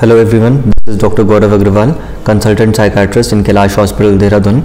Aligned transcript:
Hello 0.00 0.16
everyone 0.16 0.56
this 0.56 0.88
is 0.88 1.00
doctor 1.00 1.22
Gaurav 1.22 1.52
Agrawal 1.54 1.92
consultant 2.26 2.76
psychiatrist 2.76 3.32
in 3.32 3.42
Kailash 3.44 3.76
hospital 3.78 4.18
Dehradun 4.18 4.60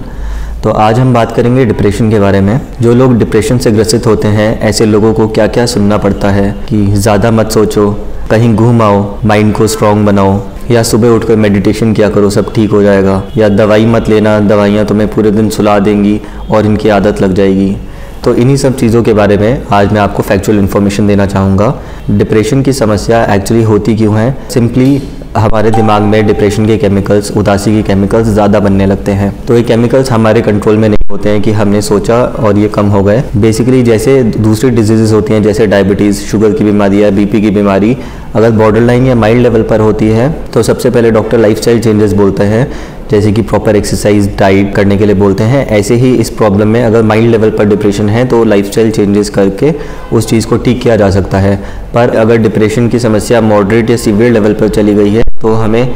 तो 0.64 0.70
आज 0.70 0.98
हम 0.98 1.12
बात 1.14 1.32
करेंगे 1.36 1.64
डिप्रेशन 1.64 2.10
के 2.10 2.18
बारे 2.20 2.40
में। 2.40 2.60
जो 2.82 2.92
लोग 2.94 3.16
डिप्रेशन 3.18 3.58
से 3.58 3.70
ग्रसित 3.70 4.06
होते 4.06 4.28
हैं, 4.28 4.60
ऐसे 4.60 4.86
लोगों 4.86 5.12
को 5.14 5.26
क्या 5.28 5.46
क्या 5.46 5.64
सुनना 5.66 5.96
पड़ता 5.98 6.30
है 6.30 6.50
कि 6.68 6.84
ज़्यादा 6.86 7.30
मत 7.30 7.50
सोचो, 7.52 7.90
कहीं 8.30 8.54
घूम 8.54 8.82
आओ 8.82 9.02
माइंड 9.24 9.52
को 9.54 9.66
स्ट्रॉन्ग 9.66 10.06
बनाओ, 10.06 10.40
या 10.70 10.82
सुबह 10.82 11.08
उठकर 11.08 11.36
मेडिटेशन 11.36 11.94
किया 11.94 12.08
करो, 12.10 12.30
सब 12.30 12.52
ठीक 12.54 12.70
हो 12.70 12.82
जाएगा। 12.82 13.22
या 13.36 13.48
दवाई 13.48 13.86
मत 13.86 14.08
लेना, 14.08 14.38
दवाइयाँ 14.42 14.86
तुम्हें 14.86 15.08
पूरे 15.14 15.30
दिन 15.30 15.50
सुला 15.50 15.78
देंगी 15.80 16.20
और 16.50 16.66
इनकी 16.66 16.88
आदत 16.90 17.22
लग 17.22 17.34
जाएगी। 17.34 17.76
तो 18.24 18.34
इन्हीं 18.34 18.56
सब 18.56 18.76
चीज़ों 18.76 19.02
के 19.02 19.12
बारे 19.14 19.36
में 19.38 19.62
आज 19.72 19.92
मैं 19.92 20.00
आपको 20.00 20.22
फैक्चुअल 20.22 20.58
इन्फॉर्मेशन 20.58 21.06
देना 21.06 21.26
चाहूँगा। 21.26 21.74
डिप्रेशन 22.10 22.62
की 22.62 22.72
समस्या 22.72 23.24
एक्चुअली 23.34 23.62
होती 23.64 23.96
क्यों 23.96 24.16
है? 24.16 24.36
सिंपली 24.50 25.02
हमारे 25.36 25.70
दिमाग 25.70 26.02
में 26.02 26.26
डिप्रेशन 26.26 26.66
के 26.66 26.76
केमिकल्स 26.78 27.30
उदासी 27.36 27.74
के 27.74 27.82
केमिकल्स 27.82 28.26
ज़्यादा 28.26 28.60
बनने 28.60 28.86
लगते 28.86 29.12
हैं। 29.12 29.32
तो 29.46 29.56
ये 29.56 29.62
केमिकल्स 29.62 30.10
हमारे 30.12 30.42
कंट्रोल 30.42 30.76
में 30.76 30.88
नहीं 30.88 31.08
होते 31.10 31.28
हैं 31.28 31.40
कि 31.42 31.52
हमने 31.52 31.80
सोचा 31.82 32.22
और 32.24 32.58
ये 32.58 32.68
कम 32.68 32.86
हो 32.88 33.02
गए। 33.04 33.22
बेसिकली 33.36 33.82
जैसे 33.82 34.22
दूसरी 34.22 34.70
डिज़ीज़ 34.70 35.14
होती 35.14 35.32
हैं, 35.34 35.42
जैसे 35.42 35.66
डायबिटीज़ 35.66 36.20
शुगर 36.22 36.52
की 36.52 36.64
बीमारी 36.64 37.02
या 37.02 37.10
बीपी 37.10 37.40
की 37.40 37.50
बीमारी, 37.50 37.96
अगर 38.34 38.50
बॉर्डर 38.52 38.80
लाइन 38.80 39.06
या 39.06 39.14
माइल्ड 39.14 39.42
लेवल 39.42 39.62
पर 39.62 39.80
होती 39.80 40.08
है 40.08 40.30
तो 40.52 40.62
सबसे 40.62 40.90
पहले 40.90 41.10
डॉक्टर 41.10 41.38
लाइफ 41.38 41.60
चेंजेस 41.60 42.12
बोलते 42.12 42.44
हैं। 42.44 42.66
जैसे 43.10 43.32
कि 43.32 43.42
प्रॉपर 43.42 43.76
एक्सरसाइज 43.76 44.28
डाइट 44.38 44.74
करने 44.74 44.96
के 44.96 45.06
लिए 45.06 45.14
बोलते 45.14 45.44
हैं। 45.44 45.66
ऐसे 45.68 45.94
ही 45.96 46.14
इस 46.16 46.30
प्रॉब्लम 46.30 46.68
में 46.68 46.82
अगर 46.84 47.02
माइल्ड 47.02 47.30
लेवल 47.30 47.50
पर 47.50 47.64
डिप्रेशन 47.68 48.08
है 48.08 48.24
तो 48.28 48.42
लाइफस्टाइल 48.44 48.90
चेंजेस 48.90 49.30
करके 49.30 49.74
उस 50.12 50.28
चीज़ 50.28 50.46
को 50.46 50.56
ठीक 50.58 50.80
किया 50.82 50.96
जा 50.96 51.10
सकता 51.10 51.38
है। 51.38 51.56
पर 51.94 52.16
अगर 52.16 52.36
डिप्रेशन 52.38 52.88
की 52.88 52.98
समस्या 52.98 53.40
मॉडरेट 53.42 53.90
या 53.90 53.96
सीवियर 53.96 54.32
लेवल 54.32 54.52
पर 54.52 54.68
चली 54.70 54.94
गई 54.94 55.10
है 55.10 55.22
तो 55.44 55.52
हमें 55.54 55.94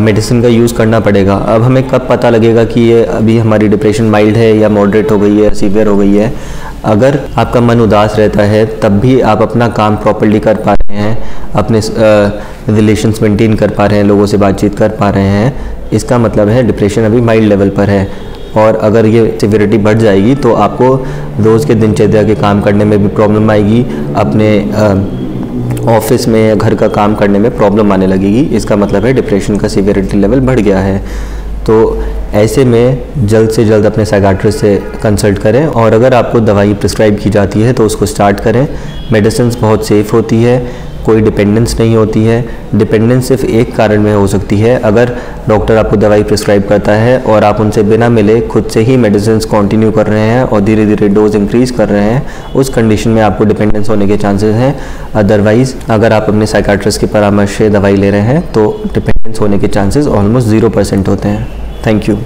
मेडिसिन 0.00 0.40
का 0.42 0.48
यूज़ 0.48 0.74
करना 0.74 0.98
पड़ेगा। 1.00 1.34
अब 1.48 1.62
हमें 1.62 1.82
कब 1.88 2.06
पता 2.08 2.30
लगेगा 2.30 2.64
कि 2.64 2.80
ये 2.82 3.04
अभी 3.04 3.36
हमारी 3.38 3.68
डिप्रेशन 3.68 4.04
माइल्ड 4.10 4.36
है 4.36 4.56
या 4.58 4.68
मॉडरेट 4.68 5.10
हो 5.10 5.18
गई 5.18 5.40
है 5.40 5.52
सीवियर 5.54 5.86
हो 5.86 5.96
गई 5.96 6.14
है? 6.14 6.32
अगर 6.84 7.18
आपका 7.38 7.60
मन 7.60 7.80
उदास 7.80 8.18
रहता 8.18 8.42
है, 8.42 8.64
तब 8.80 8.98
भी 9.00 9.20
आप 9.22 9.42
अपना 9.42 9.68
काम 9.70 9.96
प्रॉपरली 9.96 10.40
कर 10.40 10.56
पा 10.56 10.72
रहे 10.72 10.96
हैं, 10.96 11.16
अपने 11.54 11.80
रिलेशंस 12.70 13.22
मेंटेन 13.22 13.54
कर 13.54 13.70
पा 13.70 13.86
रहे 13.86 13.98
हैं, 13.98 14.04
लोगों 14.06 14.26
से 14.26 14.36
बातचीत 14.36 14.78
कर 14.78 14.88
पा 15.00 15.10
रहे 15.10 15.28
हैं, 15.28 15.88
इसका 15.92 16.18
मतलब 16.18 16.48
है 16.48 16.62
डिप्रेशन 16.66 17.04
अभी 17.04 17.20
माइल्ड 17.20 17.48
लेवल 17.48 17.70
पर 17.70 17.90
है। 17.90 18.08
और 18.56 18.76
अगर 18.78 19.06
ये 19.06 19.26
सिविरिटी 19.40 19.78
बढ़ 19.78 19.98
जाएगी 19.98 20.34
तो 20.34 20.52
आपको 20.56 20.94
रोज़ 21.40 21.66
के 21.66 21.74
दिनचर्या 21.74 22.22
के 22.22 22.34
काम 22.34 22.60
करने 22.60 22.84
में 22.84 23.02
भी 23.02 23.08
प्रॉब्लम 23.10 23.50
आएगी, 23.50 23.82
अपने 24.16 24.50
ऑफ़िस 25.88 26.26
में 26.28 26.40
या 26.48 26.54
घर 26.54 26.74
का 26.74 26.88
काम 26.88 27.14
करने 27.14 27.38
में 27.38 27.56
प्रॉब्लम 27.56 27.92
आने 27.92 28.06
लगेगी। 28.06 28.42
इसका 28.56 28.76
मतलब 28.76 29.04
है 29.04 29.12
डिप्रेशन 29.12 29.56
का 29.56 29.68
सीवियरिटी 29.68 30.16
लेवल 30.16 30.40
बढ़ 30.40 30.60
गया 30.60 30.78
है। 30.78 30.98
तो 31.66 32.02
ऐसे 32.34 32.64
में 32.64 33.26
जल्द 33.26 33.50
से 33.50 33.64
जल्द 33.64 33.86
अपने 33.86 34.04
साइकाट्रिस्ट 34.04 34.58
से 34.58 34.76
कंसल्ट 35.02 35.38
करें 35.38 35.66
और 35.66 35.92
अगर 35.92 36.14
आपको 36.14 36.40
दवाई 36.40 36.74
प्रिस्क्राइब 36.74 37.18
की 37.18 37.30
जाती 37.30 37.60
है 37.60 37.72
तो 37.72 37.86
उसको 37.86 38.06
स्टार्ट 38.06 38.40
करें। 38.40 38.66
मेडिसिन 39.12 39.52
बहुत 39.60 39.86
सेफ़ 39.86 40.12
होती 40.12 40.42
है। 40.42 40.58
कोई 41.04 41.20
डिपेंडेंस 41.20 41.78
नहीं 41.80 41.94
होती 41.96 42.24
है। 42.24 42.44
डिपेंडेंस 42.74 43.28
सिर्फ़ 43.28 43.44
एक 43.44 43.74
कारण 43.76 44.02
में 44.02 44.14
हो 44.14 44.26
सकती 44.26 44.58
है। 44.58 44.78
अगर 44.80 45.16
डॉक्टर 45.48 45.76
आपको 45.76 45.96
दवाई 45.96 46.22
प्रिस्क्राइब 46.22 46.62
करता 46.68 46.92
है 46.92 47.18
और 47.22 47.44
आप 47.44 47.60
उनसे 47.60 47.82
बिना 47.82 48.08
मिले 48.08 48.40
खुद 48.40 48.66
से 48.66 48.80
ही 48.80 48.96
मेडिसिन 48.96 49.38
कंटिन्यू 49.52 49.90
कर 49.90 50.06
रहे 50.06 50.20
हैं 50.20 50.42
और 50.42 50.60
धीरे 50.60 50.86
धीरे 50.86 51.08
डोज 51.08 51.36
इंक्रीज 51.36 51.70
कर 51.70 51.88
रहे 51.88 52.02
हैं, 52.02 52.52
उस 52.54 52.68
कंडीशन 52.68 53.10
में 53.10 53.22
आपको 53.22 53.44
डिपेंडेंस 53.44 53.88
होने 53.88 54.06
के 54.06 54.16
चांसेस 54.16 54.54
हैं। 54.54 54.74
अदरवाइज़ 55.14 55.74
अगर 55.90 56.12
आप 56.12 56.26
अपने 56.28 56.46
साइकाट्रिस्ट 56.46 57.00
के 57.00 57.06
परामर्श 57.06 57.50
से 57.50 57.70
दवाई 57.70 57.96
ले 57.96 58.10
रहे 58.10 58.20
हैं 58.22 58.40
तो 58.52 58.70
डिपेंडेंस 58.84 59.40
होने 59.40 59.58
के 59.58 59.68
चांसेस 59.68 60.06
ऑलमोस्ट 60.08 60.48
ज़ीरो 60.48 60.68
परसेंट 60.70 61.08
होते 61.08 61.28
हैं। 61.28 61.46
Thank 61.86 62.08
you 62.08 62.16